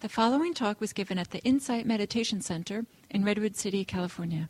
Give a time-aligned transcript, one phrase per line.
[0.00, 4.48] The following talk was given at the Insight Meditation Center in Redwood City, California.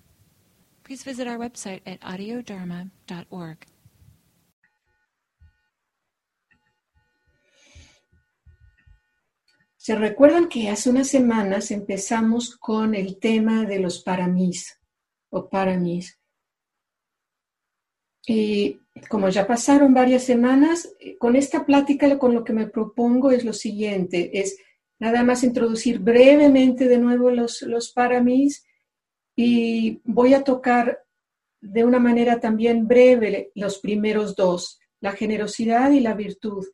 [0.85, 3.67] Please visit our website at audiodharma.org.
[9.77, 14.79] Se recuerdan que hace unas semanas empezamos con el tema de los paramis
[15.31, 16.17] o paramis.
[18.25, 23.45] Y como ya pasaron varias semanas, con esta plática con lo que me propongo es
[23.45, 24.57] lo siguiente, es
[25.01, 28.65] nada más introducir brevemente de nuevo los, los paramis
[29.35, 31.05] y voy a tocar
[31.61, 36.67] de una manera también breve los primeros dos, la generosidad y la virtud.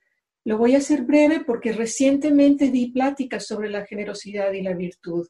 [0.44, 5.26] Lo voy a hacer breve porque recientemente di pláticas sobre la generosidad y la virtud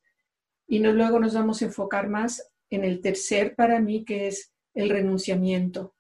[0.67, 4.53] y no, luego nos vamos a enfocar más en el tercer para mí que es
[4.75, 5.95] el renunciamiento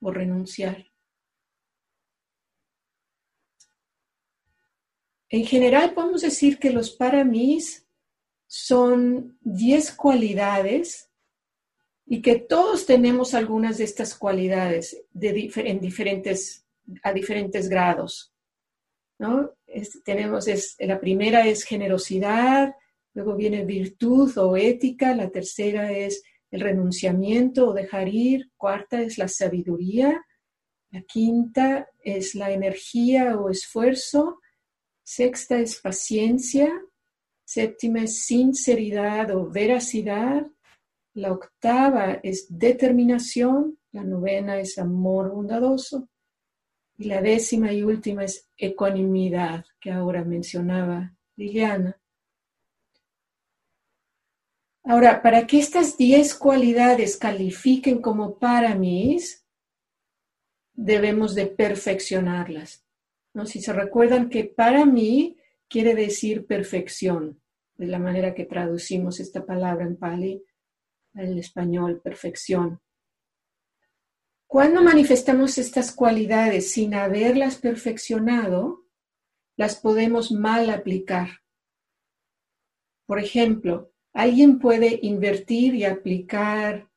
[0.00, 0.89] o renunciar.
[5.30, 7.58] En general podemos decir que los para mí
[8.48, 11.08] son 10 cualidades
[12.04, 16.66] y que todos tenemos algunas de estas cualidades de en diferentes,
[17.04, 18.34] a diferentes grados.
[20.04, 20.46] tenemos
[20.80, 22.74] la primera es generosidad,
[23.14, 29.16] luego viene virtud o ética, la tercera es el renunciamiento o dejar ir, cuarta es
[29.16, 30.20] la sabiduría,
[30.90, 34.40] la quinta es la energía o esfuerzo,
[35.10, 36.70] sexta es paciencia,
[37.44, 40.46] séptima es sinceridad o veracidad,
[41.14, 46.08] la octava es determinación, la novena es amor bondadoso
[46.96, 52.00] y la décima y última es ecuanimidad, que ahora mencionaba Liliana.
[54.84, 59.18] Ahora, para que estas diez cualidades califiquen como para mí,
[60.72, 62.84] debemos de perfeccionarlas.
[63.34, 63.46] ¿No?
[63.46, 65.36] Si se recuerdan que para mí
[65.68, 67.40] quiere decir perfección,
[67.74, 70.42] de la manera que traducimos esta palabra en Pali
[71.14, 72.80] al español, perfección.
[74.46, 78.84] Cuando manifestamos estas cualidades sin haberlas perfeccionado,
[79.56, 81.28] las podemos mal aplicar.
[83.06, 86.90] Por ejemplo, alguien puede invertir y aplicar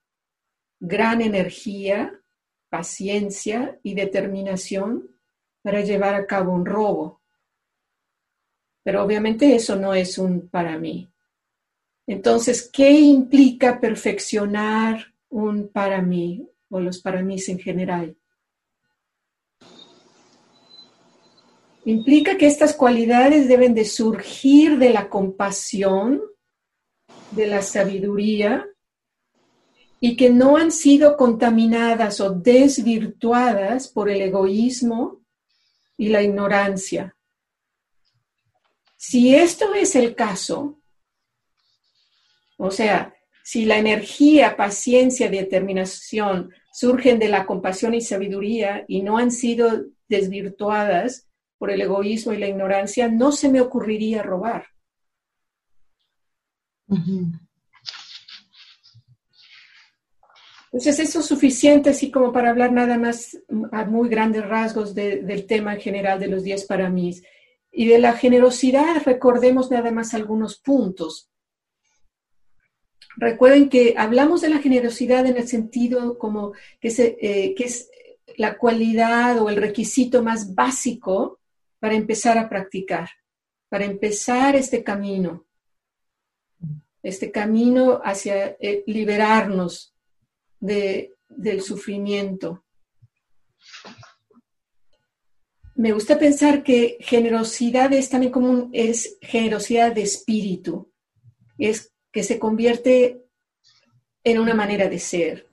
[0.80, 2.20] gran energía,
[2.70, 5.13] paciencia y determinación
[5.64, 7.22] para llevar a cabo un robo.
[8.84, 11.10] Pero obviamente eso no es un para mí.
[12.06, 18.18] Entonces, ¿qué implica perfeccionar un para mí o los para mí en general?
[21.86, 26.22] Implica que estas cualidades deben de surgir de la compasión,
[27.32, 28.68] de la sabiduría
[30.00, 35.23] y que no han sido contaminadas o desvirtuadas por el egoísmo
[35.98, 37.16] y la ignorancia.
[38.98, 40.80] Si esto es el caso,
[42.58, 49.18] o sea, si la energía, paciencia, determinación surgen de la compasión y sabiduría y no
[49.18, 51.28] han sido desvirtuadas
[51.58, 54.68] por el egoísmo y la ignorancia, no se me ocurriría robar.
[60.74, 63.38] Entonces, eso es suficiente así como para hablar nada más
[63.72, 67.16] a muy grandes rasgos del tema en general de los 10 para mí.
[67.72, 71.30] Y de la generosidad, recordemos nada más algunos puntos.
[73.18, 77.92] Recuerden que hablamos de la generosidad en el sentido como que, eh, es
[78.36, 81.40] la cualidad o el requisito más básico
[81.80, 83.10] para empezar a practicar,
[83.70, 85.46] para empezar este camino,
[87.04, 89.93] este camino hacia eh, liberarnos
[90.64, 92.64] del sufrimiento.
[95.76, 100.92] Me gusta pensar que generosidad es también como es generosidad de espíritu,
[101.58, 103.26] es que se convierte
[104.24, 105.50] en una manera de ser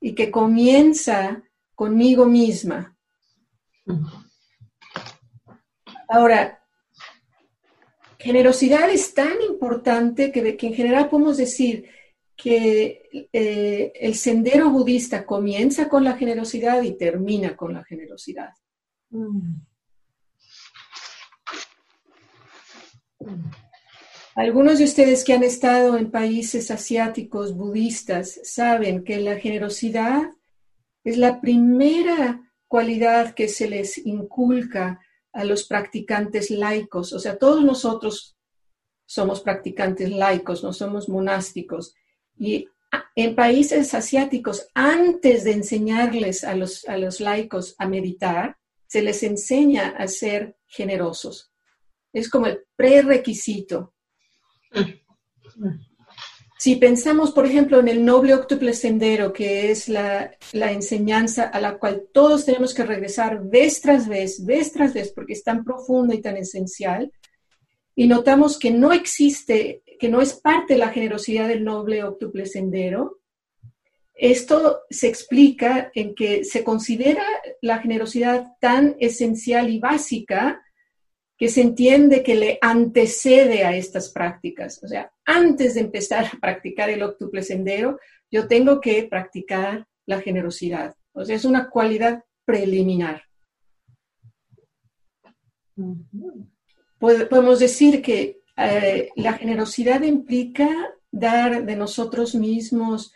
[0.00, 1.42] y que comienza
[1.74, 2.96] conmigo misma.
[6.08, 6.62] Ahora,
[8.18, 11.88] generosidad es tan importante que, que en general podemos decir,
[12.42, 18.50] que eh, el sendero budista comienza con la generosidad y termina con la generosidad.
[19.10, 19.60] Mm.
[24.34, 30.22] Algunos de ustedes que han estado en países asiáticos budistas saben que la generosidad
[31.04, 35.00] es la primera cualidad que se les inculca
[35.32, 37.12] a los practicantes laicos.
[37.12, 38.36] O sea, todos nosotros
[39.06, 41.94] somos practicantes laicos, no somos monásticos.
[42.38, 42.68] Y
[43.14, 48.56] en países asiáticos, antes de enseñarles a los, a los laicos a meditar,
[48.86, 51.50] se les enseña a ser generosos.
[52.12, 53.94] es como el prerequisito.
[56.58, 61.76] Si pensamos, por ejemplo, en el noble octuple sendero, que es la, enseñanza a la
[61.76, 66.14] cual todos tenemos que regresar vez tras vez, vez tras vez, porque es tan profunda
[66.14, 67.10] y tan esencial,
[67.96, 72.44] y notamos que no existe, que no es parte de la generosidad del noble octuple
[72.44, 73.20] sendero,
[74.14, 77.22] esto se explica en que se considera
[77.60, 80.60] la generosidad tan esencial y básica
[81.38, 84.82] que se entiende que le antecede a estas prácticas.
[84.82, 90.20] O sea, antes de empezar a practicar el octuple sendero, yo tengo que practicar la
[90.20, 90.96] generosidad.
[91.12, 93.22] O sea, es una cualidad preliminar.
[96.98, 100.68] Podemos decir que eh, la generosidad implica
[101.10, 103.12] dar de nosotros mismos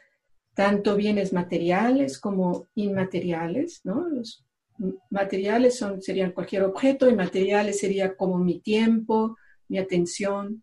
[0.54, 4.08] tanto bienes materiales como inmateriales, ¿no?
[4.08, 4.46] Los
[5.10, 9.36] materiales son, serían cualquier objeto, inmateriales sería como mi tiempo,
[9.68, 10.62] mi atención.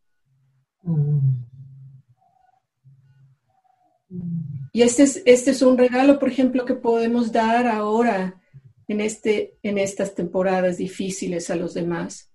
[4.72, 8.42] Y este es, este es un regalo, por ejemplo, que podemos dar ahora
[8.88, 12.33] en, este, en estas temporadas difíciles a los demás.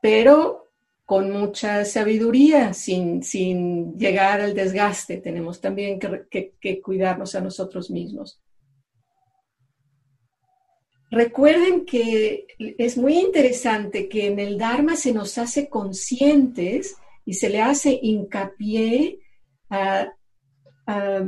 [0.00, 0.60] Pero
[1.10, 5.16] con mucha sabiduría, sin, sin llegar al desgaste.
[5.16, 8.40] Tenemos también que, cuidarnos a nosotros mismos.
[11.10, 12.46] Recuerden que
[12.78, 17.98] es muy interesante que en el Dharma se nos hace conscientes y se le hace
[18.00, 19.18] hincapié
[19.68, 20.12] a,
[20.86, 21.24] a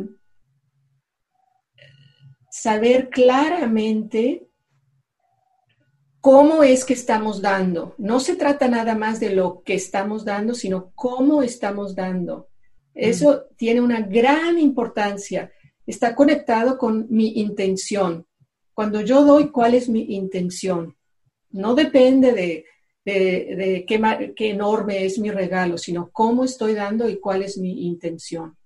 [2.53, 4.47] saber claramente
[6.23, 7.95] cómo es que estamos dando.
[7.99, 12.49] No se trata nada más de lo que estamos dando, sino cómo estamos dando.
[12.95, 13.57] Eso mm.
[13.57, 15.53] tiene una gran importancia.
[15.85, 18.25] Está conectado con mi intención.
[18.73, 20.97] Cuando yo doy, ¿cuál es mi intención?
[21.51, 27.59] No depende de, qué, enorme es mi regalo, sino cómo estoy dando y cuál es
[27.59, 28.57] mi intención.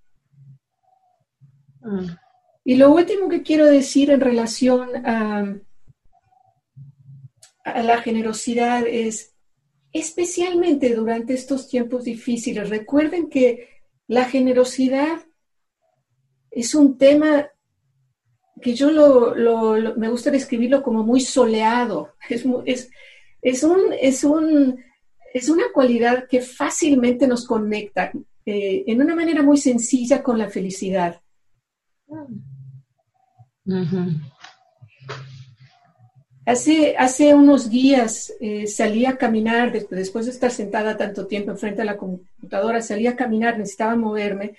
[1.81, 2.07] Mm.
[2.65, 5.57] Y lo último que quiero decir en relación a
[7.75, 9.35] la generosidad es
[9.93, 12.69] especialmente durante estos tiempos difíciles.
[12.69, 13.69] Recuerden que
[14.07, 15.21] la generosidad
[16.51, 17.49] es un tema
[18.61, 22.15] que yo lo, me gusta describirlo como muy soleado.
[23.43, 24.83] Es, un, es, un,
[25.33, 28.11] es una cualidad que fácilmente nos conecta
[28.45, 31.21] eh, en una manera muy sencilla con la felicidad.
[36.47, 41.81] Hace, hace unos días eh, salí a caminar, después de estar sentada tanto tiempo enfrente
[41.81, 44.55] de la computadora, salí a caminar, necesitaba moverme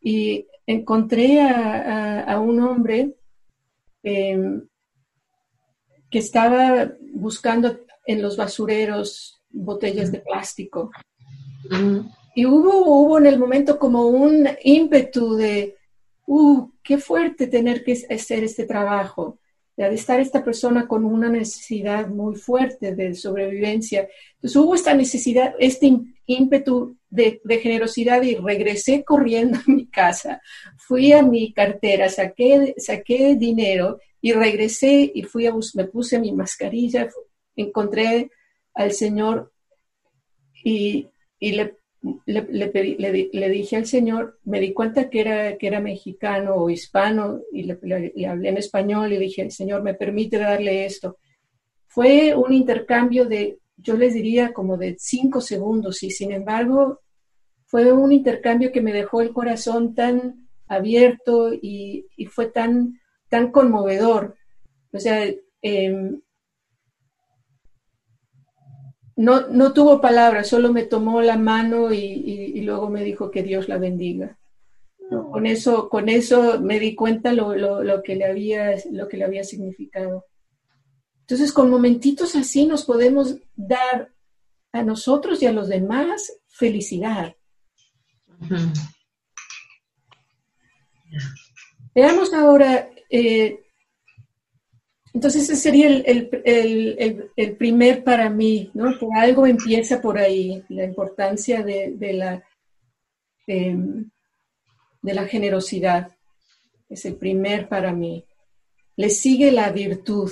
[0.00, 3.16] y encontré a, un hombre
[4.02, 4.66] em,
[6.10, 10.90] que estaba buscando en los basureros botellas de plástico.
[12.34, 15.76] Y hubo, hubo en el momento como un ímpetu de,
[16.26, 19.39] uh, qué fuerte tener que hacer este trabajo
[19.88, 24.08] de estar esta persona con una necesidad muy fuerte de sobrevivencia.
[24.34, 25.96] Entonces hubo esta necesidad, este
[26.26, 30.40] ímpetu de, generosidad y regresé corriendo a mi casa,
[30.76, 36.32] fui a mi cartera, saqué, saqué dinero y regresé y fui a me puse mi
[36.32, 37.08] mascarilla,
[37.56, 38.30] encontré
[38.74, 39.52] al Señor
[40.62, 41.08] y,
[41.38, 46.54] y le le, le, dije al señor, me di cuenta que era, que era mexicano
[46.54, 51.18] o hispano y le, hablé en español y dije, señor, ¿me permite darle esto?
[51.86, 57.00] Fue un intercambio de, yo les diría, como de cinco segundos y sin embargo
[57.66, 63.52] fue un intercambio que me dejó el corazón tan abierto y, y fue tan, tan
[63.52, 64.36] conmovedor.
[64.92, 65.24] O sea,
[65.62, 66.12] eh,
[69.20, 73.68] no, no tuvo palabras, solo me tomó la mano y, luego me dijo que Dios
[73.68, 74.38] la bendiga.
[75.10, 79.24] Con, eso, con eso me di cuenta lo, lo, que le había, lo que le
[79.24, 80.24] había significado.
[81.20, 84.10] Entonces, con momentitos así nos podemos dar
[84.72, 87.36] a nosotros y a los demás felicidad.
[91.94, 93.66] Veamos ahora eh,
[95.12, 98.96] entonces ese sería el, primer para mí, ¿no?
[98.98, 102.44] Por algo empieza por ahí, la importancia de, la,
[103.46, 104.08] em,
[105.02, 106.16] de la generosidad.
[106.88, 108.24] Es el primer para mí.
[108.96, 110.30] Le sigue la virtud.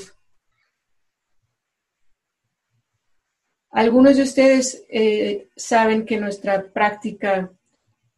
[3.71, 7.53] Algunos de ustedes eh, saben que nuestra práctica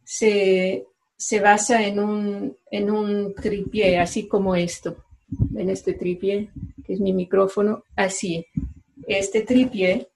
[0.03, 0.85] se,
[1.41, 5.03] basa en un, en un tripié, así como esto
[5.55, 6.51] en este tripié,
[6.85, 8.45] que es mi micrófono, así.
[9.07, 10.07] este tripié,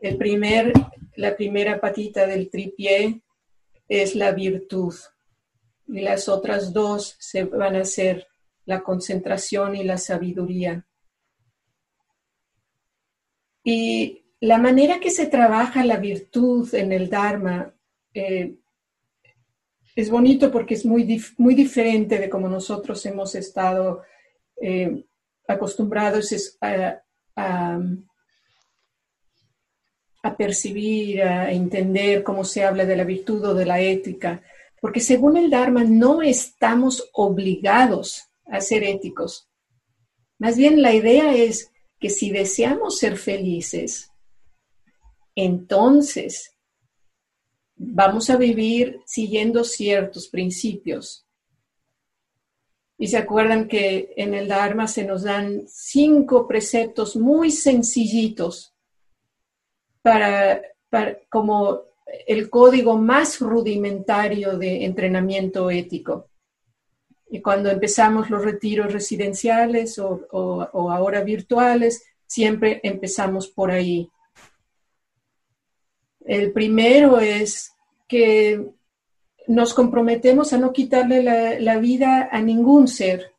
[0.00, 0.72] el primer,
[1.16, 3.22] la primera patita del tripié
[3.88, 4.94] es la virtud
[5.86, 8.26] y las otras dos se van a ser
[8.64, 10.86] la concentración y la sabiduría.
[13.64, 17.74] Y la manera que se trabaja la virtud en el Dharma
[18.14, 18.56] eh,
[19.94, 24.02] es bonito porque es muy, muy diferente de como nosotros hemos estado
[24.60, 25.04] eh,
[25.46, 27.02] acostumbrados a,
[30.22, 34.42] a, percibir, a entender cómo se habla de la virtud o de la ética.
[34.80, 39.48] Porque según el Dharma no estamos obligados a ser éticos.
[40.38, 41.70] Más bien la idea es
[42.00, 44.10] que si deseamos ser felices,
[45.36, 46.52] entonces
[47.84, 51.26] vamos a vivir siguiendo ciertos principios.
[52.96, 58.74] Y se acuerdan que en el Dharma se nos dan cinco preceptos muy sencillitos
[60.02, 60.62] para,
[61.28, 61.80] como
[62.26, 66.28] el código más rudimentario de entrenamiento ético.
[67.28, 74.08] Y cuando empezamos los retiros residenciales o, o ahora virtuales, siempre empezamos por ahí.
[76.32, 77.74] El primero es
[78.08, 78.70] que
[79.48, 81.22] nos comprometemos a no quitarle
[81.60, 83.34] la, vida a ningún ser,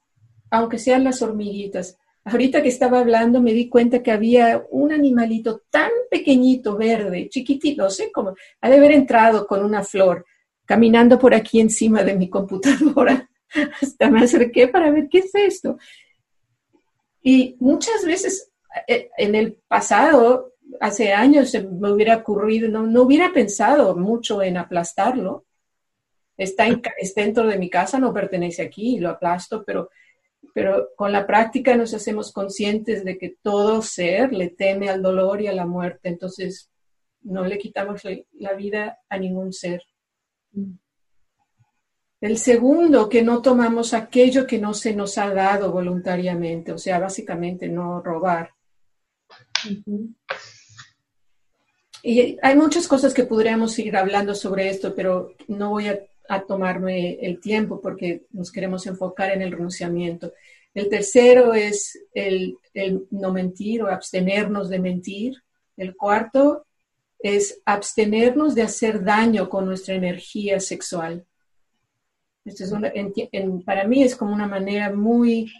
[0.51, 1.97] aunque sean las hormiguitas.
[2.23, 7.81] Ahorita que estaba hablando me di cuenta que había un animalito tan pequeñito, verde, chiquitito,
[7.81, 10.27] no sé cómo, ha de haber entrado con una flor,
[10.63, 13.27] caminando por aquí encima de mi computadora.
[13.81, 15.79] Hasta me acerqué para ver qué es esto.
[17.23, 18.51] Y muchas veces
[18.87, 25.45] eh, en el pasado hace años me hubiera ocurrido, no, hubiera pensado mucho en aplastarlo.
[26.35, 26.65] Está,
[27.15, 29.89] dentro de mi casa, no pertenece aquí, lo aplasto, pero,
[30.53, 35.41] pero con la práctica nos hacemos conscientes de que todo ser le teme al dolor
[35.41, 36.69] y a la muerte, entonces
[37.21, 38.01] no le quitamos
[38.33, 39.83] la vida a ningún ser.
[42.19, 46.99] El segundo, que no tomamos aquello que no se nos ha dado voluntariamente, o sea,
[46.99, 48.51] básicamente no robar.
[52.05, 55.99] Y hay muchas cosas que podríamos ir hablando sobre esto, pero no voy a,
[56.47, 60.33] tomarme el tiempo porque nos queremos enfocar en el renunciamiento.
[60.73, 62.57] El tercero es el,
[63.11, 65.35] no mentir o abstenernos de mentir.
[65.77, 66.65] El cuarto
[67.19, 71.23] es abstenernos de hacer daño con nuestra energía sexual.
[72.45, 75.53] Esto es para mí es como una manera muy,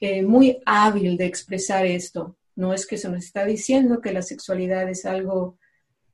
[0.00, 2.36] eh, muy hábil de expresar esto.
[2.54, 5.58] No es que se nos está diciendo que la sexualidad es algo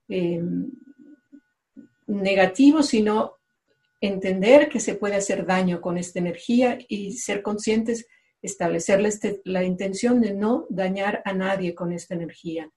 [0.09, 0.43] eh,
[2.07, 3.35] negativo, sino
[4.01, 8.07] entender que se puede hacer daño con esta energía y ser conscientes,
[8.43, 12.71] establecerle este, la intención de no dañar a nadie con esta energía.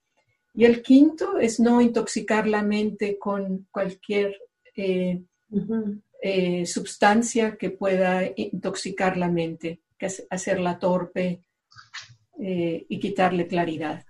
[0.54, 4.36] Y el quinto es no intoxicar la mente con cualquier
[4.76, 5.22] eh,
[6.22, 11.44] eh, sustancia que pueda intoxicar la mente, que hacerla torpe
[12.42, 14.06] y quitarle claridad.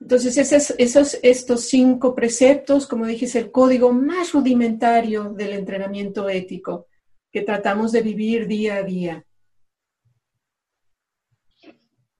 [0.00, 0.36] Entonces,
[0.78, 6.86] esos, estos cinco preceptos, como dije, es el código más rudimentario del entrenamiento ético
[7.32, 9.24] que tratamos de vivir día a día.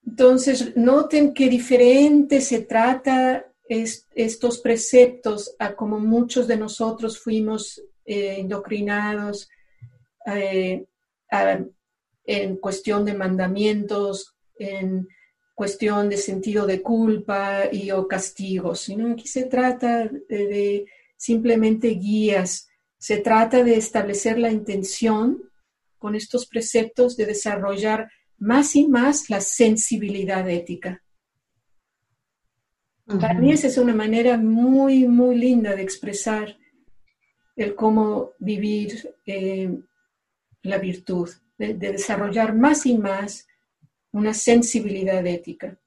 [0.05, 8.37] Entonces, noten qué diferente se trata estos preceptos a como muchos de nosotros fuimos eh,
[8.39, 9.47] indoctrinados
[10.25, 10.85] eh,
[12.25, 15.07] en cuestión de mandamientos, en
[15.59, 20.85] cuestión de sentido de culpa y o castigos, sino aquí se trata de,
[21.17, 25.43] simplemente guías, se trata de establecer la intención
[25.97, 31.03] con estos preceptos de desarrollar más y más la sensibilidad ética.
[33.05, 36.55] Para mí esa es una manera muy, muy linda de expresar
[37.57, 39.77] el cómo vivir eh,
[40.61, 43.48] la virtud, de, desarrollar más y más
[44.11, 45.77] una sensibilidad ética.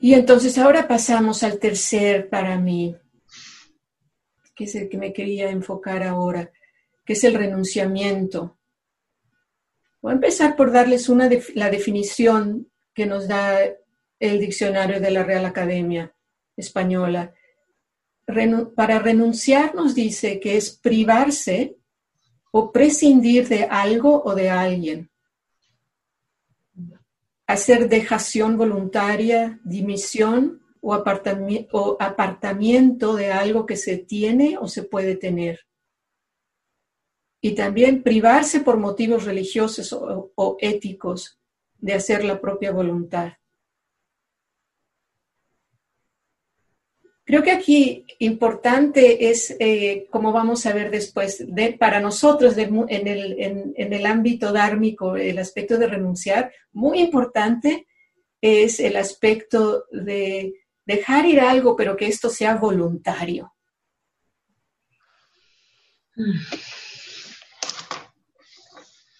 [0.00, 2.96] Y entonces ahora pasamos al tercer para mí,
[4.54, 6.50] que es el que me quería enfocar ahora,
[7.04, 8.58] que es el renunciamiento.
[10.00, 13.60] Voy a empezar por darles una la definición que nos da
[14.18, 16.12] el diccionario de la Real Academia
[16.56, 17.32] Española.
[18.74, 21.76] para renunciar nos dice que es privarse
[22.50, 25.11] o prescindir de algo o de alguien
[27.52, 35.60] hacer dejación voluntaria, dimisión o, apartamiento de algo que se tiene o se puede tener.
[37.40, 41.38] Y también privarse por motivos religiosos o, éticos
[41.78, 43.34] de hacer la propia voluntad.
[47.24, 53.06] Creo que aquí importante es, eh, como vamos a ver después, de, para nosotros en,
[53.06, 57.86] el, en, el, ámbito dármico, el aspecto de renunciar, muy importante
[58.40, 60.52] es el aspecto de
[60.84, 63.54] dejar ir algo, pero que esto sea voluntario.
[66.16, 66.40] Mm.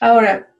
[0.00, 0.51] Ahora,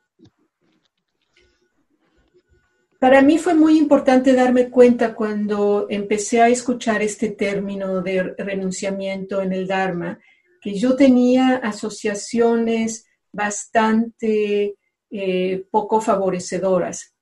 [3.02, 9.42] Para mí fue muy importante darme cuenta cuando empecé a escuchar este término de renunciamiento
[9.42, 10.21] en el Dharma,
[10.61, 14.76] que yo tenía asociaciones bastante
[15.11, 17.16] eh, poco favorecedoras.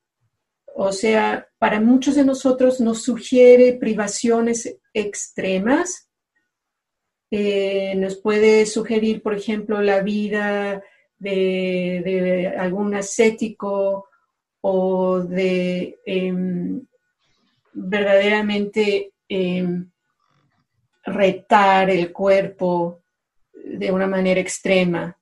[0.75, 6.07] O sea, para muchos de nosotros nos sugiere privaciones extremas.
[7.31, 10.83] Eh, nos puede sugerir, por ejemplo, la vida
[11.17, 14.10] de, de algún ascético
[14.61, 16.81] o de em,
[17.73, 19.85] verdaderamente em,
[21.03, 23.01] retar el cuerpo
[23.53, 25.17] de una manera extrema.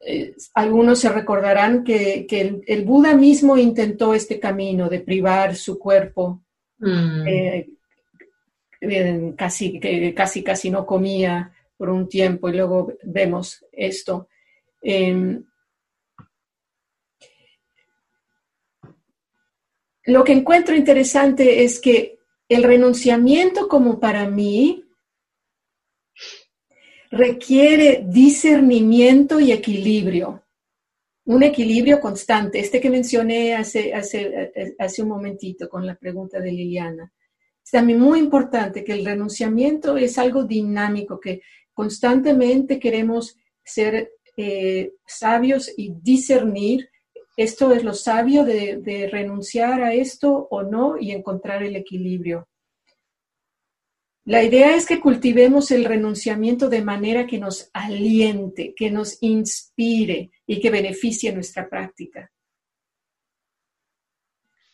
[0.00, 2.26] Eh, algunos se recordarán que,
[2.66, 6.42] el, Buda mismo intentó este camino de privar su cuerpo.
[6.78, 7.26] Mm.
[7.26, 7.68] Eh,
[9.36, 9.78] casi,
[10.14, 14.28] casi, casi no comía por un tiempo y luego vemos esto.
[14.82, 15.44] Em,
[20.04, 24.84] lo que encuentro interesante es que el renunciamiento como para mí
[27.10, 30.44] requiere discernimiento y equilibrio,
[31.24, 36.52] un equilibrio constante, este que mencioné hace, hace, hace un momentito con la pregunta de
[36.52, 37.12] Liliana.
[37.62, 41.42] Es también muy importante que el renunciamiento es algo dinámico, que
[41.72, 46.89] constantemente queremos ser eh, sabios y discernir
[47.42, 52.46] esto es lo sabio de, renunciar a esto o no y encontrar el equilibrio.
[54.26, 60.30] La idea es que cultivemos el renunciamiento de manera que nos aliente, que nos inspire
[60.46, 62.30] y que beneficie nuestra práctica.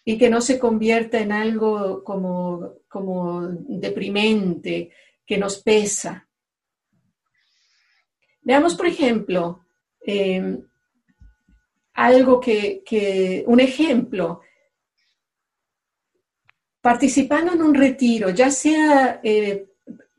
[0.04, 4.90] Y que no se convierta en algo como, como deprimente,
[5.24, 6.28] que nos pesa.
[8.42, 9.64] Veamos, por ejemplo,
[10.04, 10.58] eh,
[11.96, 14.42] algo que, un ejemplo,
[16.80, 19.66] participando en un retiro, ya sea eh,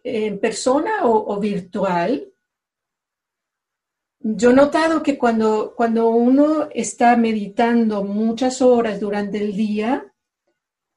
[0.04, 2.34] en persona o, virtual,
[4.20, 10.14] yo he notado que cuando, cuando uno está meditando muchas horas durante el día,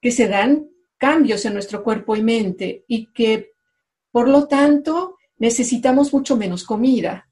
[0.01, 3.53] que se dan cambios en nuestro cuerpo y mente y que,
[4.11, 7.30] por lo tanto, necesitamos mucho menos comida.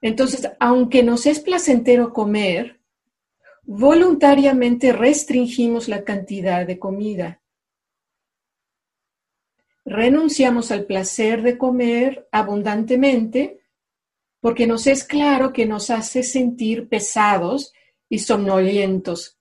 [0.00, 2.80] Entonces, aunque nos es placentero comer,
[3.64, 7.40] voluntariamente restringimos la cantidad de comida.
[9.84, 13.60] Renunciamos al placer de comer abundantemente
[14.40, 17.72] porque nos es claro que nos hace sentir pesados
[18.08, 19.38] y somnolientos,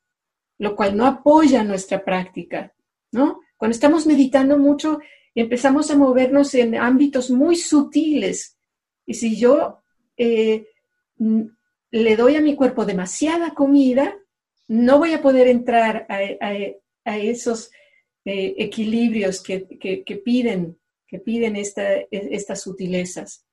[0.57, 2.73] lo cual no apoya nuestra práctica,
[3.11, 3.41] ¿no?
[3.57, 4.99] Cuando estamos meditando mucho,
[5.35, 8.57] empezamos a movernos en ámbitos muy sutiles.
[9.05, 9.83] Y si yo
[10.17, 10.67] eh,
[11.91, 14.17] le doy a mi cuerpo demasiada comida,
[14.67, 17.71] no voy a poder entrar a, esos
[18.25, 19.59] eh, equilibrios que,
[20.23, 23.45] piden, que piden estas sutilezas.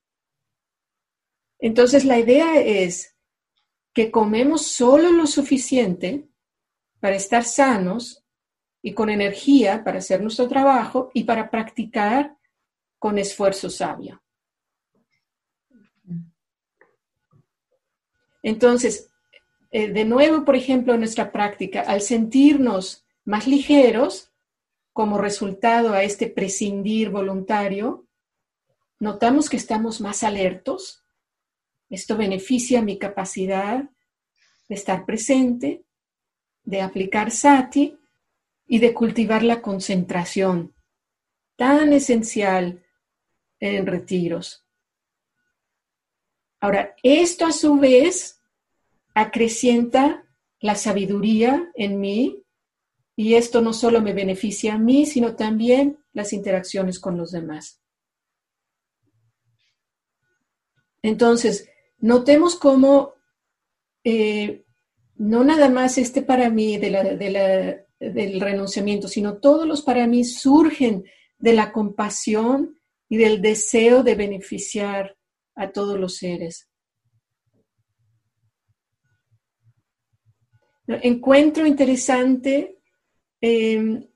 [1.59, 3.14] Entonces la idea es
[3.92, 6.27] que comemos solo lo suficiente
[6.98, 8.25] para estar sanos
[8.83, 12.37] y con energía para hacer nuestro trabajo y para practicar
[12.98, 14.21] con esfuerzo sabio.
[18.42, 19.11] Entonces,
[19.70, 24.33] eh, de nuevo, por ejemplo, en nuestra práctica, al sentirnos más ligeros,
[24.92, 28.07] como resultado a este prescindir voluntario,
[28.98, 31.02] notamos que estamos más alertos.
[31.88, 33.88] Esto beneficia mi capacidad
[34.68, 35.85] de estar presente,
[36.64, 37.98] de aplicar sati
[38.66, 40.74] y de cultivar la concentración,
[41.57, 42.85] tan esencial
[43.61, 44.62] en retiros.
[46.62, 48.40] Ahora, esto a su vez
[49.14, 50.25] acrecienta
[50.61, 52.44] la sabiduría en mí
[53.16, 57.81] y esto no solo me beneficia a mí, sino también las interacciones con los demás.
[61.03, 63.14] Entonces, notemos cómo
[64.05, 64.64] eh,
[65.16, 71.07] no nada más este para mí del renunciamiento, sino todos los para mí surgen
[71.40, 75.16] de la compasión y del deseo de beneficiar
[75.55, 76.69] a todos los seres.
[80.87, 82.79] Encuentro interesante
[83.41, 84.09] em,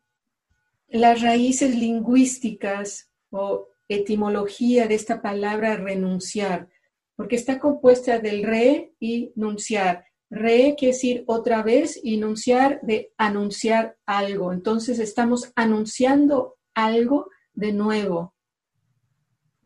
[0.88, 6.68] las raíces lingüísticas o etimología de esta palabra renunciar,
[7.14, 10.06] porque está compuesta del re y nunciar.
[10.28, 14.52] Re quiere decir otra vez y nunciar de anunciar algo.
[14.52, 18.35] Entonces estamos anunciando algo de nuevo.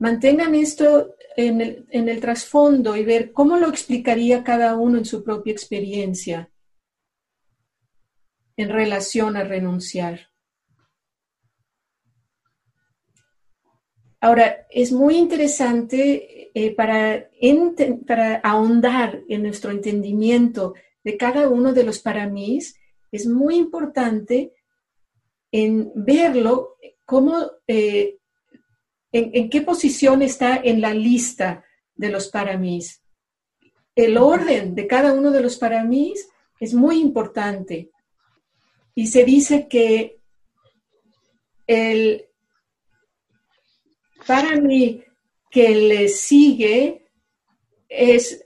[0.00, 1.60] Mantengan esto en
[1.90, 6.50] el, trasfondo y ver cómo lo explicaría cada uno en su propia experiencia
[8.56, 10.28] en relación a renunciar.
[14.22, 17.28] Ahora, es muy interesante eh, para,
[18.06, 22.74] para ahondar en nuestro entendimiento de cada uno de los paramís,
[23.12, 24.54] es muy importante
[25.52, 28.19] en verlo cómo, eh,
[29.12, 33.02] en, qué posición está en la lista de los paramís.
[33.94, 37.90] El orden de cada uno de los paramís es muy importante.
[38.94, 40.20] Y se dice que
[41.66, 42.26] el,
[44.26, 45.02] para mí
[45.50, 47.06] que le sigue
[47.88, 48.44] es,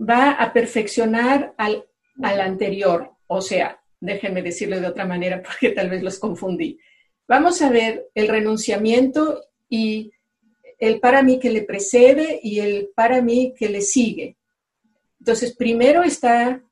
[0.00, 1.84] va a perfeccionar al,
[2.22, 3.12] al anterior.
[3.26, 6.78] O sea, déjenme decirlo de otra manera porque tal vez los confundí.
[7.28, 10.12] Vamos a ver el renunciamiento y
[10.78, 14.36] el para mí que le precede y el para mí que le sigue.
[15.18, 16.62] Entonces, primero está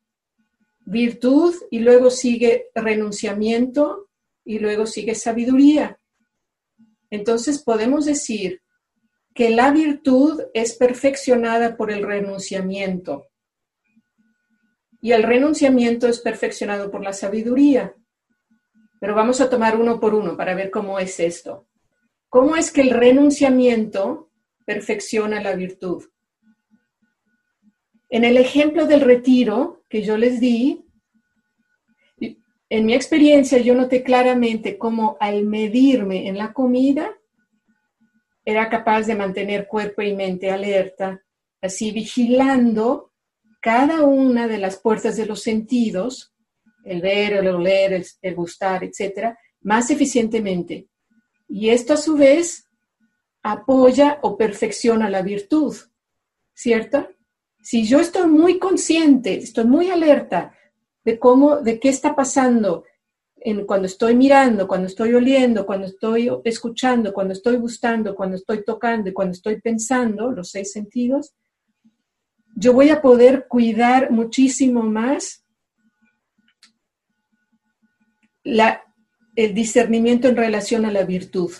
[0.85, 4.09] virtud y luego sigue renunciamiento
[4.45, 5.99] y luego sigue sabiduría.
[7.11, 8.61] Entonces podemos decir
[9.35, 13.29] que la virtud es perfeccionada por el renunciamiento
[15.01, 17.95] y el renunciamiento es perfeccionado por la sabiduría.
[19.01, 21.67] Pero vamos a tomar uno por uno para ver cómo es esto.
[22.35, 24.29] ¿Cómo es que el renunciamiento
[24.67, 26.03] perfecciona la virtud?
[28.11, 30.85] En el ejemplo del retiro que yo les di,
[32.19, 37.17] en mi experiencia yo noté claramente cómo al medirme en la comida
[38.45, 41.23] era capaz de mantener cuerpo y mente alerta,
[41.61, 43.13] así vigilando
[43.61, 46.35] cada una de las puertas de los sentidos,
[46.85, 50.89] el ver, el oler, el, gustar, etcétera, más eficientemente.
[51.57, 52.69] Y esto a su vez
[53.45, 55.77] apoya o perfecciona la virtud,
[56.53, 57.09] ¿cierto?
[57.63, 60.53] Si yo estoy muy consciente, estoy muy alerta
[61.05, 62.83] de cómo, de qué está pasando
[63.37, 68.65] en, cuando estoy mirando, cuando estoy oliendo, cuando estoy escuchando, cuando estoy gustando, cuando estoy
[68.65, 71.37] tocando y cuando estoy pensando, los seis sentidos,
[72.57, 75.45] yo voy a poder cuidar muchísimo más
[78.43, 78.84] la,
[79.37, 81.53] el discernimiento en relación a la virtud.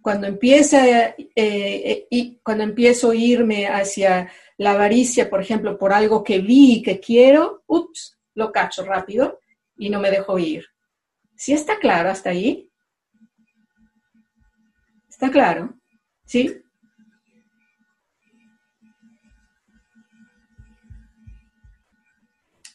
[0.00, 6.22] Cuando empieza eh, y cuando empiezo a irme hacia la avaricia, por ejemplo, por algo
[6.22, 9.40] que vi y que quiero, ups, lo cacho rápido
[9.76, 10.66] y no me dejo ir.
[11.36, 12.70] ¿Sí está claro hasta ahí?
[15.08, 15.74] ¿Está claro?
[16.24, 16.60] ¿Sí?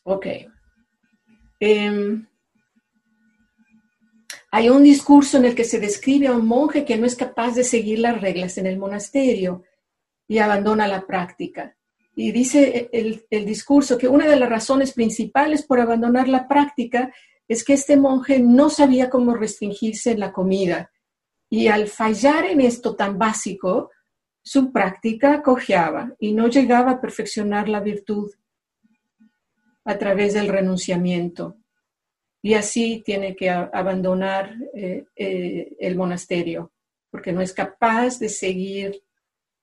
[0.03, 0.25] Ok.
[1.59, 2.25] Em,
[4.51, 7.53] hay un discurso en el que se describe a un monje que no es capaz
[7.55, 9.63] de seguir las reglas en el monasterio
[10.27, 11.75] y abandona la práctica.
[12.15, 17.13] Y dice el, discurso que una de las razones principales por abandonar la práctica
[17.47, 20.91] es que este monje no sabía cómo restringirse en la comida.
[21.49, 23.91] Y al fallar en esto tan básico,
[24.41, 28.31] su práctica cojeaba y no llegaba a perfeccionar la virtud
[29.85, 31.58] a través del renunciamiento.
[32.41, 36.71] Y así tiene que abandonar eh, eh, el monasterio,
[37.10, 39.04] porque no es capaz de seguir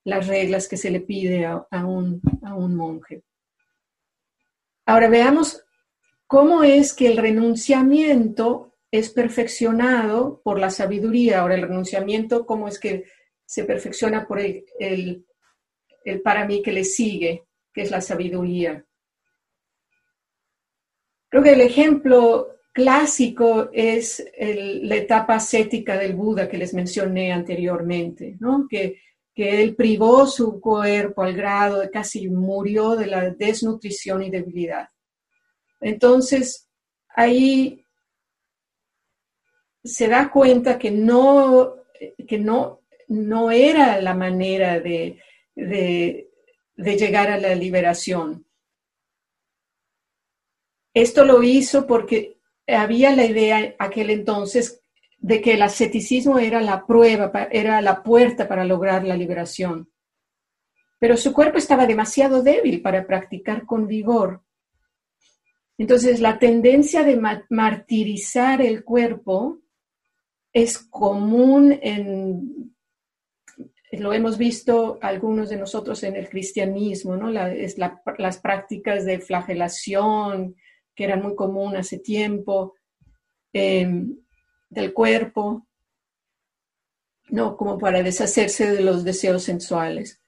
[0.03, 2.21] las reglas que se le pide a, un,
[2.75, 3.23] monje.
[4.85, 5.65] Ahora veamos
[6.27, 11.41] cómo es que el renunciamiento es perfeccionado por la sabiduría.
[11.41, 13.05] Ahora el renunciamiento, cómo es que
[13.45, 15.25] se perfecciona por el, el,
[16.21, 18.85] para mí que le sigue, que es la sabiduría.
[21.27, 28.37] Creo que el ejemplo clásico es la etapa ascética del Buda que les mencioné anteriormente,
[28.39, 28.67] ¿no?
[28.69, 28.99] que
[29.37, 34.89] que él privó su cuerpo al grado de casi murió de la desnutrición y debilidad.
[35.79, 36.67] Entonces,
[37.09, 37.85] ahí
[39.83, 41.75] se da cuenta que no,
[42.27, 45.21] que no, no era la manera de,
[45.53, 46.31] de,
[46.75, 48.43] de llegar a la liberación.
[50.95, 52.36] Esto lo hizo porque
[52.67, 54.81] había la idea aquel entonces
[55.19, 59.89] de que el asceticismo era la prueba, era la puerta para lograr la liberación.
[60.99, 64.43] Pero su cuerpo estaba demasiado débil para practicar con vigor.
[65.77, 69.59] Entonces, la tendencia de martirizar el cuerpo
[70.51, 72.73] es común en,
[73.91, 77.29] lo hemos visto algunos de nosotros en el cristianismo, ¿no?
[77.29, 80.55] es las prácticas de flagelación
[80.97, 82.73] que eran muy comunes hace tiempo,
[83.53, 84.17] em,
[84.67, 85.67] del cuerpo,
[87.29, 87.55] ¿no?
[87.55, 90.19] Como para deshacerse de los deseos sensuales.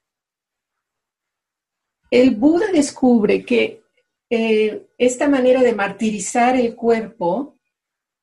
[2.11, 3.81] El Buda descubre que
[4.29, 7.57] eh, esta manera de martirizar el cuerpo,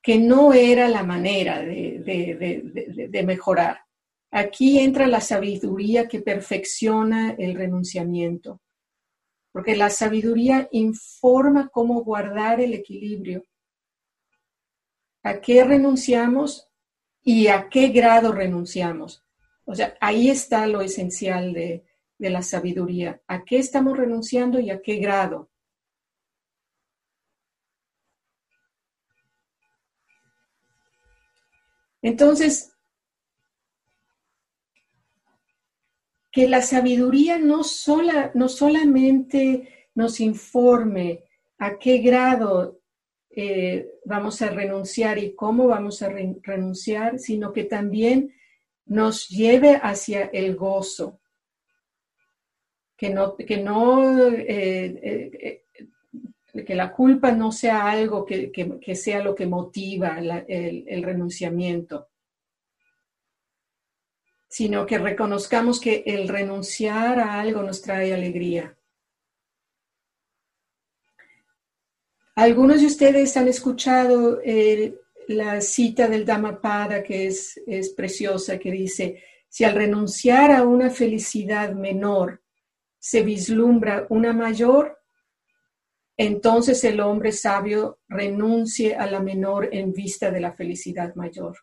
[0.01, 3.81] que no era la manera de, mejorar.
[4.31, 8.61] Aquí entra la sabiduría que perfecciona el renunciamiento,
[9.57, 13.43] porque la sabiduría informa cómo guardar el equilibrio,
[15.23, 16.69] a qué renunciamos
[17.23, 19.25] y a qué grado renunciamos.
[19.65, 21.87] O sea, ahí está lo esencial de,
[22.19, 25.49] de la sabiduría, a qué estamos renunciando y a qué grado.
[32.03, 32.76] Entonces,
[36.37, 41.25] que la sabiduría no, sola, no solamente nos informe
[41.57, 42.79] a qué grado
[43.31, 48.35] eh, vamos a renunciar y cómo vamos a renunciar, sino que también
[48.85, 51.21] nos lleve hacia el gozo.
[52.99, 55.65] Que no, que no eh, eh,
[56.67, 62.09] que la culpa no sea algo que, sea lo que motiva el, renunciamiento,
[64.57, 68.75] sino que reconozcamos que el renunciar a algo nos trae alegría.
[72.37, 74.41] Algunos de ustedes han escuchado
[75.29, 80.89] la cita del Dhammapada que es, es preciosa, que dice, si al renunciar a una
[80.89, 82.43] felicidad menor
[82.99, 84.99] se vislumbra una mayor,
[86.17, 91.59] entonces el hombre sabio renuncie a la menor en vista de la felicidad mayor.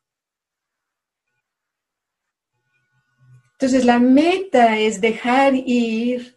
[3.63, 6.35] Entonces la meta es dejar ir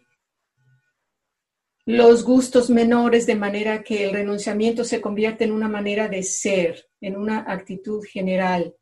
[1.85, 6.87] los gustos menores de manera que el renunciamiento se convierta en una manera de ser,
[7.01, 8.77] en una actitud general.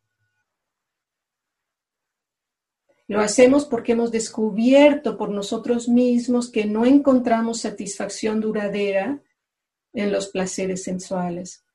[3.08, 9.24] Lo hacemos porque hemos descubierto por nosotros mismos que no encontramos satisfacción duradera
[9.92, 11.66] en los placeres sensuales.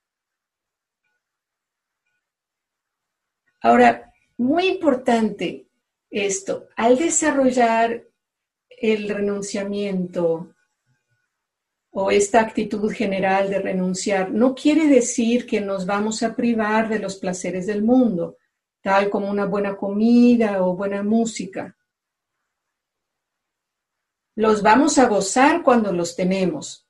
[3.60, 5.66] Ahora, muy importante
[6.10, 8.04] esto, al desarrollar
[8.68, 10.54] el renunciamiento
[11.92, 16.98] o esta actitud general de renunciar, no quiere decir que nos vamos a privar de
[16.98, 18.38] los placeres del mundo,
[18.80, 21.76] tal como una buena comida o buena música.
[24.36, 26.88] Los vamos a gozar cuando los tenemos,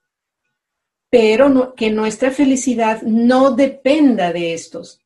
[1.09, 5.03] pero que nuestra felicidad no dependa de estos,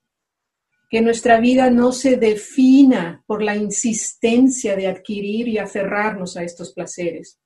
[0.95, 6.73] que nuestra vida no se defina por la insistencia de adquirir y aferrarnos a estos
[6.73, 7.41] placeres.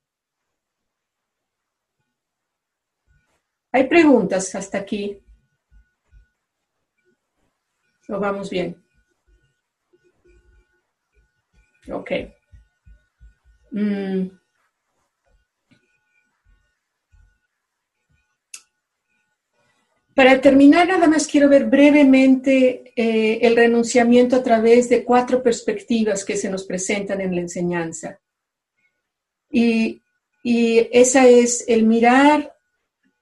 [3.71, 5.19] ¿Hay preguntas hasta aquí?
[8.09, 8.79] ¿O vamos bien?
[11.91, 12.11] Ok.
[13.71, 14.38] Mm.
[20.19, 26.25] Para terminar, nada más quiero ver brevemente eh, el renunciamiento a través de cuatro perspectivas
[26.25, 28.19] que se nos presentan en la enseñanza.
[29.49, 30.01] Y,
[30.43, 32.53] esa es el mirar,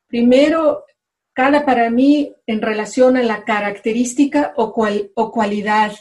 [0.08, 0.86] primero,
[1.34, 4.74] cada para mí en relación a la característica o,
[5.14, 5.92] o cualidad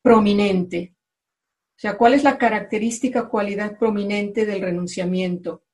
[0.00, 0.94] prominente.
[1.76, 5.65] O sea, ¿cuál es la característica o cualidad prominente del renunciamiento?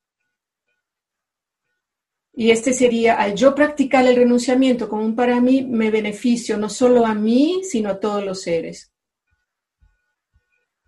[2.35, 6.67] Y este sería, al yo practicar el renunciamiento como un para mí, me beneficio no
[6.67, 8.91] solo a mí, sino a todos los seres.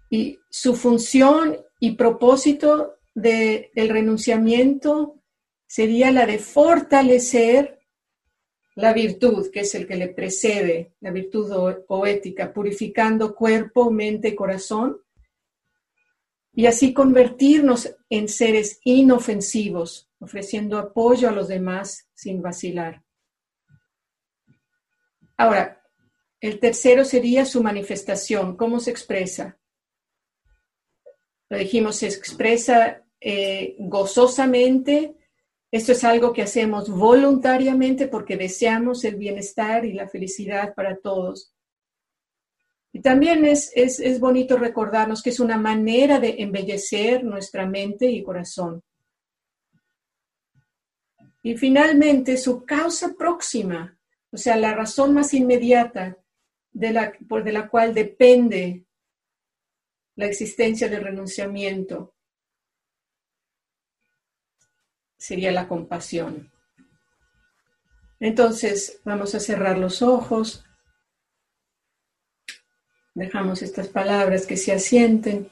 [0.10, 5.21] Y su función y propósito del renunciamiento
[5.67, 7.79] sería la de fortalecer
[8.75, 11.49] la virtud, que es el que le precede, la virtud
[11.88, 14.97] poética, purificando cuerpo, mente y corazón,
[16.53, 23.03] y así convertirnos en seres inofensivos, ofreciendo apoyo a los demás sin vacilar.
[25.38, 25.81] Ahora,
[26.41, 29.57] el tercero sería su manifestación, cómo se expresa.
[31.49, 35.15] Lo dijimos, se expresa eh, gozosamente.
[35.71, 41.53] Esto es algo que hacemos voluntariamente porque deseamos el bienestar y la felicidad para todos.
[42.91, 48.23] Y también es, es, bonito recordarnos que es una manera de embellecer nuestra mente y
[48.23, 48.81] corazón.
[51.45, 53.95] Y finalmente, su causa próxima,
[54.31, 56.17] o sea, la razón más inmediata
[56.71, 58.88] de la, por de la cual depende
[60.15, 62.15] la existencia del renunciamiento,
[65.19, 66.51] sería la compasión.
[68.19, 70.65] Entonces, vamos a cerrar los ojos.
[73.13, 75.51] Dejamos estas palabras que se asienten.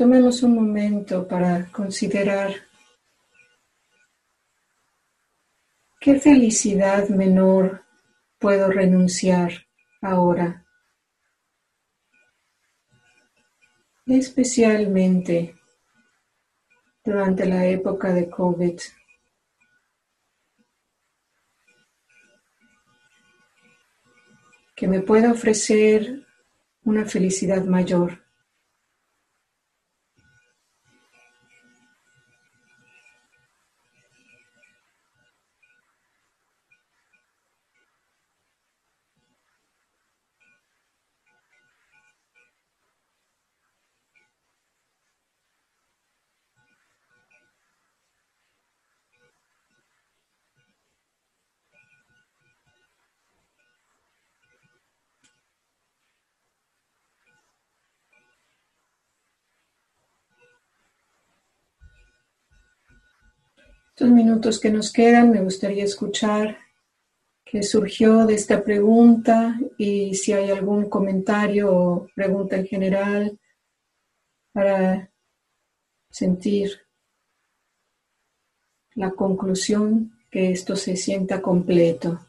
[0.00, 2.54] Tomemos un momento para considerar
[6.00, 7.84] qué felicidad menor
[8.38, 9.52] puedo renunciar
[10.00, 10.64] ahora,
[14.06, 15.54] especialmente
[17.04, 18.80] durante la época de COVID.
[24.74, 26.26] que me pueda ofrecer
[26.84, 28.29] una felicidad mayor.
[64.00, 66.56] Estos minutos que nos quedan, me gustaría escuchar
[67.44, 73.38] qué surgió de esta pregunta y si hay algún comentario o pregunta en general
[74.54, 75.10] para
[76.08, 76.80] sentir
[78.94, 82.26] la conclusión que esto se sienta completo.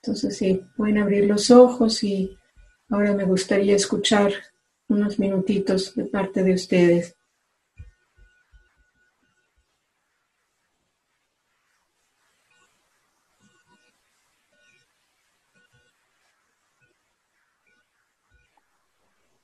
[0.00, 2.38] Entonces, sí, pueden abrir los ojos y
[2.88, 4.32] ahora me gustaría escuchar
[4.88, 7.17] unos minutitos de parte de ustedes.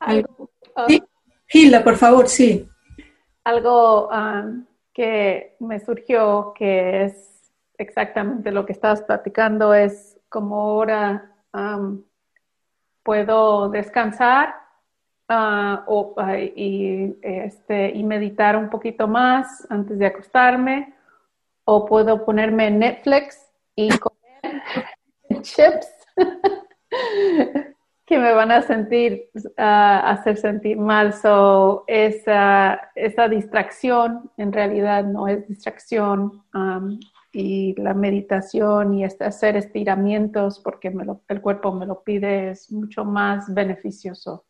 [0.05, 0.51] Algo,
[1.47, 2.69] Gilda, por favor, sí.
[3.45, 11.33] Algo um, que me surgió que es exactamente lo que estabas platicando es como ahora
[11.53, 12.03] um,
[13.03, 14.55] puedo descansar
[15.29, 16.15] uh, o,
[16.57, 20.95] y, este, y meditar un poquito más antes de acostarme
[21.65, 24.63] o puedo ponerme Netflix y comer
[25.43, 25.89] chips
[28.07, 31.13] que me van a sentir, uh, hacer sentir mal.
[31.15, 36.45] So, esa, esa distracción en realidad no es distracción.
[36.55, 36.99] Um,
[37.35, 42.51] y la meditación y este, hacer estiramientos porque me lo, el cuerpo me lo pide
[42.51, 44.45] es mucho más beneficioso.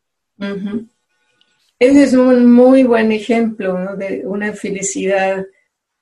[1.78, 5.46] Ese es un muy buen ejemplo de una felicidad.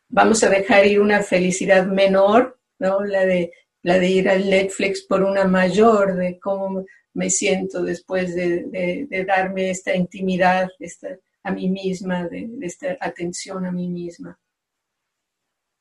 [0.08, 3.04] Vamos a dejar ir una felicidad menor, ¿no?
[3.04, 6.84] La de, la de ir al Netflix por una mayor, de cómo
[7.14, 11.08] me siento después de, darme esta intimidad esta,
[11.42, 14.38] a mí misma, de, esta atención a mí misma.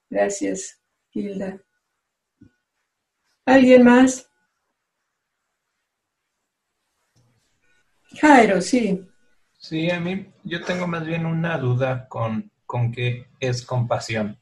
[0.10, 0.80] Gracias,
[1.14, 1.62] Hilda.
[3.46, 4.30] ¿Alguien más?
[8.20, 9.06] Jairo, sí.
[9.58, 14.38] Sí, a mí yo tengo más bien una duda con, con qué es compasión.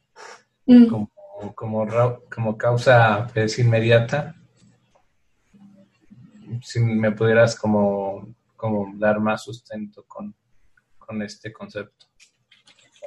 [0.66, 0.88] Mm.
[0.88, 1.12] Como,
[1.56, 1.88] como,
[2.30, 4.39] como, causa pues, inmediata
[6.62, 10.34] si me pudieras como, como dar más sustento con,
[11.24, 12.06] este concepto.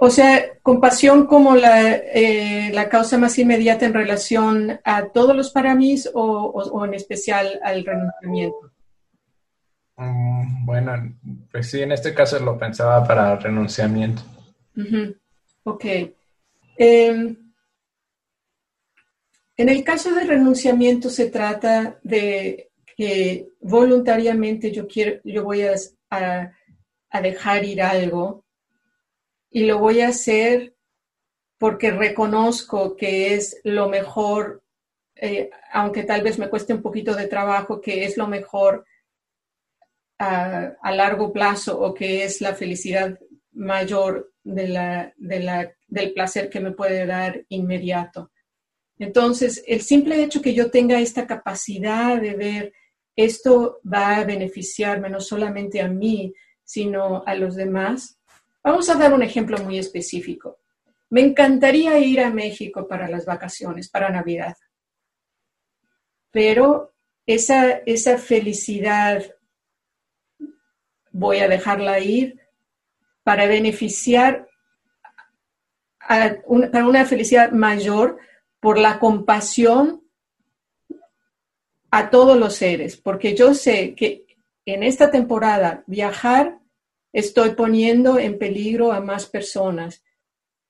[0.00, 5.50] O sea, compasión como la, eh, la, causa más inmediata en relación a todos los
[5.50, 8.72] paramis o, o, en especial al renunciamiento.
[9.96, 11.16] Mm, bueno,
[11.52, 14.22] pues sí, en este caso lo pensaba para renunciamiento.
[15.62, 15.84] Ok.
[16.76, 17.36] Em,
[19.56, 25.74] en el caso de renunciamiento se trata de que voluntariamente yo quiero, yo voy a,
[26.10, 28.44] a, dejar ir algo
[29.50, 30.74] y lo voy a hacer
[31.58, 34.62] porque reconozco que es lo mejor,
[35.14, 38.84] eh, aunque tal vez me cueste un poquito de trabajo, que es lo mejor
[40.18, 43.18] a, a largo plazo o que es la felicidad
[43.52, 48.30] mayor de la, de la, del placer que me puede dar inmediato.
[48.98, 52.72] Entonces, el simple hecho que yo tenga esta capacidad de ver
[53.16, 56.34] esto va a beneficiarme no solamente a mí,
[56.64, 58.18] sino a los demás.
[58.62, 60.58] Vamos a dar un ejemplo muy específico.
[61.10, 64.56] Me encantaría ir a México para las vacaciones, para Navidad,
[66.30, 66.94] pero
[67.26, 69.22] esa, esa felicidad
[71.10, 72.40] voy a dejarla ir
[73.22, 74.48] para beneficiar
[76.00, 76.36] a
[76.72, 78.18] para una felicidad mayor
[78.58, 80.01] por la compasión
[81.92, 84.24] a todos los seres, porque yo sé que
[84.64, 86.58] en esta temporada viajar
[87.12, 90.02] estoy poniendo en peligro a más personas.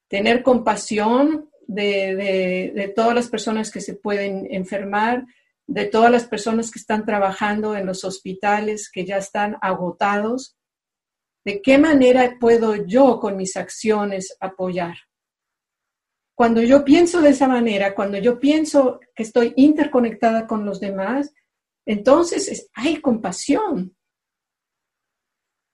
[0.09, 5.25] Tener compasión de, todas las personas que se pueden enfermar,
[5.69, 10.57] de todas las personas que están trabajando en los hospitales, que ya están agotados.
[11.45, 14.97] ¿De qué manera puedo yo con mis acciones apoyar?
[16.35, 21.33] Cuando yo pienso de esa manera, cuando yo pienso que estoy interconectada con los demás,
[21.87, 23.97] entonces hay compasión.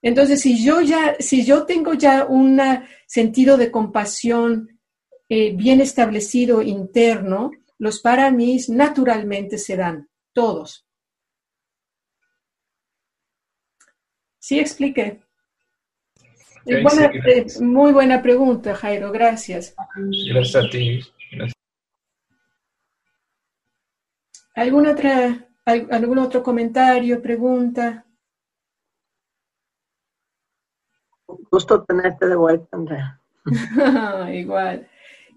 [0.03, 2.61] Entonces, si yo ya, si yo tengo ya un
[3.07, 4.81] sentido de compasión
[5.29, 10.87] eh, bien establecido interno, los para mí naturalmente se dan, todos.
[14.39, 15.21] ¿Sí expliqué?
[16.69, 19.75] Eh, muy buena pregunta, Jairo, gracias.
[20.31, 21.01] Gracias a ti.
[24.55, 28.05] ¿Alguna otra, ¿Algún otro comentario, pregunta?
[31.51, 33.21] Gusto tenerte de vuelta, Andrea.
[34.33, 34.89] Igual.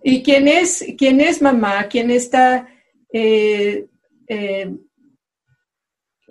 [0.03, 1.88] ¿Y quién es, quién es mamá?
[1.88, 2.67] ¿Quién está
[3.13, 3.88] eh,
[4.27, 4.75] eh,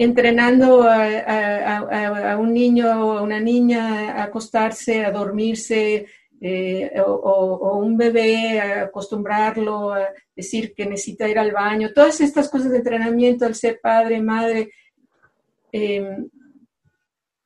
[0.01, 6.07] entrenando a, un niño o a una niña a acostarse, a dormirse,
[6.41, 12.49] eh, o, un bebé, a acostumbrarlo a decir que necesita ir al baño, todas estas
[12.49, 14.71] cosas de entrenamiento al ser padre, madre.
[15.71, 16.31] Em,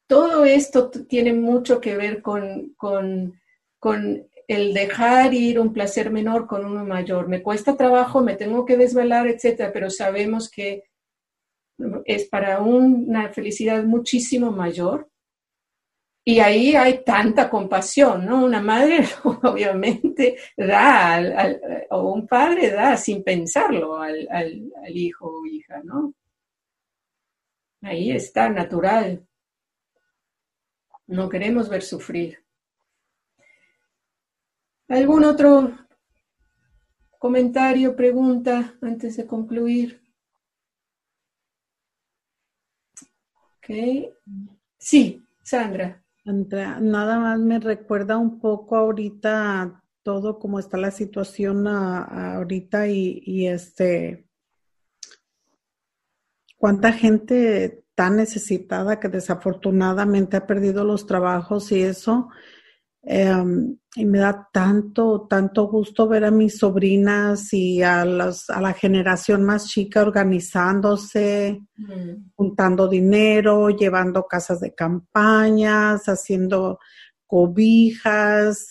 [0.06, 3.34] todo esto tiene mucho que ver con, con,
[3.80, 7.26] con el dejar ir un placer menor con uno mayor.
[7.26, 10.84] Me cuesta trabajo, me tengo que desvelar, etcétera, pero sabemos que
[12.04, 15.10] es para una felicidad muchísimo mayor.
[16.26, 18.44] Y ahí hay tanta compasión, ¿no?
[18.44, 21.20] Una madre obviamente da,
[21.90, 26.14] o un padre da sin pensarlo al, al, hijo o hija, ¿no?
[27.82, 29.26] Ahí está, natural.
[31.06, 32.42] No queremos ver sufrir.
[34.88, 35.76] ¿Algún otro
[37.18, 40.03] comentario, pregunta antes de concluir?
[43.64, 44.12] Ok.
[44.78, 46.02] Sí, Sandra.
[46.26, 53.46] Andrea, nada más me recuerda un poco ahorita todo cómo está la situación ahorita y,
[53.46, 54.26] este,
[56.58, 62.28] cuánta gente tan necesitada que desafortunadamente ha perdido los trabajos y eso.
[63.06, 68.72] Em, y me da tanto, tanto gusto ver a mis sobrinas y a, a la
[68.72, 72.30] generación más chica organizándose, mm.
[72.34, 76.78] juntando dinero, llevando casas de campañas, haciendo
[77.26, 78.70] cobijas,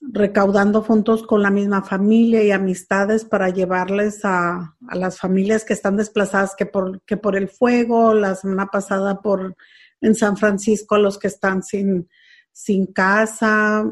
[0.00, 5.72] recaudando fondos con la misma familia y amistades para llevarles a, a, las familias que
[5.72, 9.56] están desplazadas que por, que por el fuego, la semana pasada por
[10.00, 12.08] en San Francisco, a los que están sin
[12.54, 13.84] sin casa.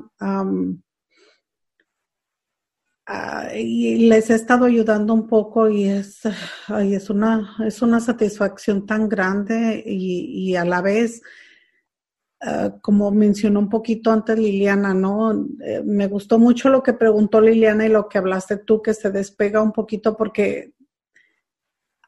[3.54, 6.20] y les he estado ayudando un poco y es,
[6.80, 11.20] es, una, es una satisfacción tan grande y, a la vez,
[12.40, 15.32] ah, como mencionó un poquito antes Liliana, ¿no?
[15.60, 19.10] Eh, me gustó mucho lo que preguntó Liliana y lo que hablaste tú, que se
[19.10, 20.72] despega un poquito porque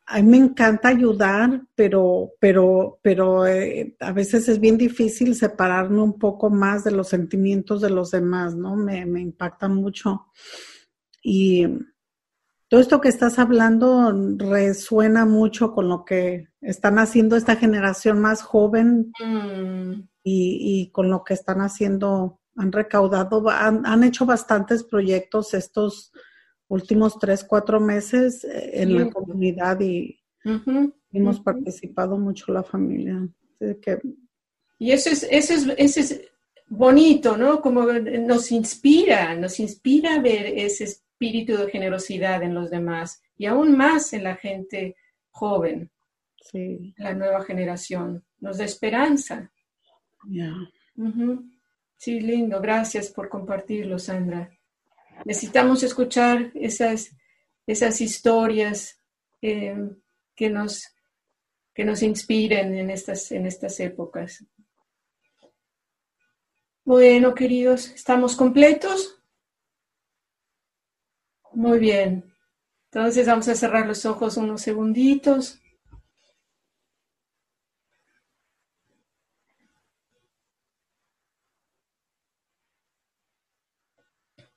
[0.07, 6.02] a mí me encanta ayudar, pero, pero, pero eh, a veces es bien difícil separarme
[6.02, 8.76] un poco más de los sentimientos de los demás, ¿no?
[8.76, 10.26] Me, me impactan mucho.
[11.22, 11.66] Y
[12.68, 18.42] todo esto que estás hablando resuena mucho con lo que están haciendo esta generación más
[18.42, 20.09] joven mm.
[20.22, 26.12] y, y, con lo que están haciendo, han recaudado, han, han hecho bastantes proyectos estos
[26.68, 30.20] últimos tres, cuatro meses eh, en la comunidad y
[31.12, 33.28] hemos participado mucho la familia.
[34.78, 36.20] y eso es, eso es, eso es
[36.68, 37.60] bonito, ¿no?
[37.60, 43.76] Como nos inspira, nos inspira ver ese espíritu de generosidad en los demás y aún
[43.76, 44.96] más en la gente
[45.30, 45.90] joven,
[46.40, 46.94] sí.
[46.96, 48.24] la nueva generación.
[48.40, 49.50] Nos da esperanza.
[51.96, 52.60] Sí, lindo.
[52.60, 54.50] Gracias por compartirlo, Sandra.
[55.24, 57.10] Necesitamos escuchar esas,
[57.66, 59.00] esas historias
[59.40, 59.76] eh,
[60.34, 60.94] que nos
[61.74, 64.44] que nos inspiren en estas, en estas épocas.
[66.84, 69.20] Bueno, queridos, ¿estamos completos?
[71.52, 72.32] Muy bien.
[72.92, 75.60] Entonces vamos a cerrar los ojos unos segunditos.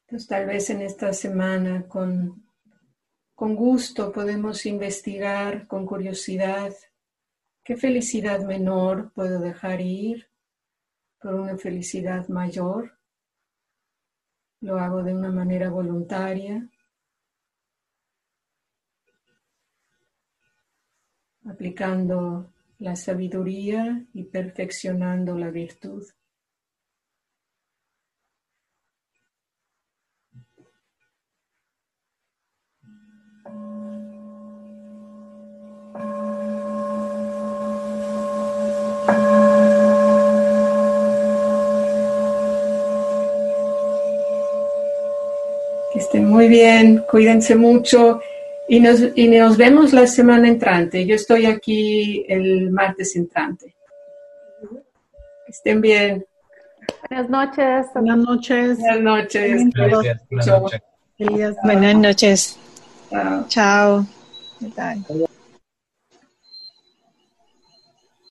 [0.07, 2.47] Entonces tal vez en esta semana con,
[3.35, 6.73] con gusto podemos investigar con curiosidad
[7.61, 10.29] qué felicidad menor puedo dejar ir
[11.19, 12.97] por una felicidad mayor.
[14.61, 16.69] Lo hago de una manera voluntaria.
[21.49, 26.03] aplicando la sabiduría y perfeccionando la virtud.
[46.21, 48.19] Muy bien, cuídense mucho
[48.67, 51.05] y nos, y nos vemos la semana entrante.
[51.05, 53.75] Yo estoy aquí el martes entrante.
[55.47, 56.25] estén bien.
[57.09, 57.87] Buenas noches.
[57.93, 58.77] Buenas noches.
[58.79, 59.71] Buenas noches.
[60.29, 60.81] Buenas noches.
[61.63, 62.59] Buenas noches.
[63.47, 64.05] Chao.
[64.75, 65.27] Chao.